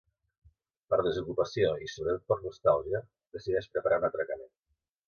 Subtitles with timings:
[0.93, 3.05] Per desocupació i sobretot per nostàlgia,
[3.39, 4.53] decideix preparar un atracament.